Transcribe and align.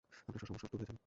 আপনার 0.27 0.39
সব 0.41 0.47
সমস্যা 0.49 0.67
দূর 0.71 0.79
হয়ে 0.79 0.89
যাবে। 0.89 0.99